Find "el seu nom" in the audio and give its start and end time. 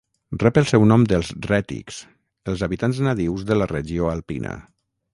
0.61-1.03